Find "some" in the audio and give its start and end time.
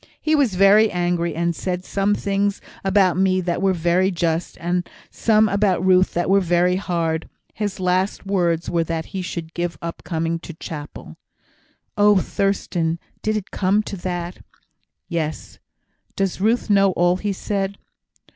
1.85-2.15, 5.11-5.47